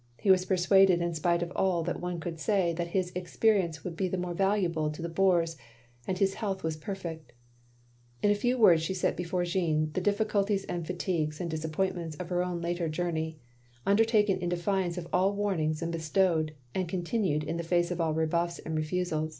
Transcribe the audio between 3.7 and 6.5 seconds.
would be the more valuable to the Boers; and his